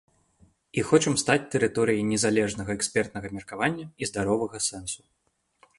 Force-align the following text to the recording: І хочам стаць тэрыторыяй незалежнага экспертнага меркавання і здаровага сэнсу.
І 0.81 0.83
хочам 0.91 1.13
стаць 1.23 1.49
тэрыторыяй 1.55 2.01
незалежнага 2.13 2.71
экспертнага 2.79 3.27
меркавання 3.37 3.85
і 4.05 4.13
здаровага 4.13 4.57
сэнсу. 4.69 5.01